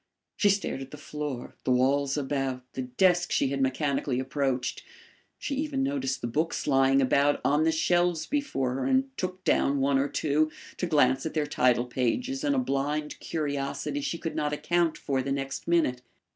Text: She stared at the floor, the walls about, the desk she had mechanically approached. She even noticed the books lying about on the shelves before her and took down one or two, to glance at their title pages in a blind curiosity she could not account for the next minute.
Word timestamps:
She 0.35 0.49
stared 0.49 0.81
at 0.81 0.89
the 0.89 0.97
floor, 0.97 1.53
the 1.63 1.69
walls 1.69 2.17
about, 2.17 2.63
the 2.73 2.81
desk 2.81 3.31
she 3.31 3.49
had 3.49 3.61
mechanically 3.61 4.19
approached. 4.19 4.81
She 5.37 5.53
even 5.57 5.83
noticed 5.83 6.21
the 6.21 6.27
books 6.27 6.65
lying 6.65 7.03
about 7.03 7.39
on 7.45 7.65
the 7.65 7.71
shelves 7.71 8.25
before 8.25 8.73
her 8.73 8.85
and 8.87 9.15
took 9.15 9.43
down 9.43 9.79
one 9.79 9.99
or 9.99 10.09
two, 10.09 10.49
to 10.77 10.87
glance 10.87 11.27
at 11.27 11.35
their 11.35 11.45
title 11.45 11.85
pages 11.85 12.43
in 12.43 12.55
a 12.55 12.57
blind 12.57 13.19
curiosity 13.19 14.01
she 14.01 14.17
could 14.17 14.35
not 14.35 14.53
account 14.53 14.97
for 14.97 15.21
the 15.21 15.31
next 15.31 15.67
minute. 15.67 16.01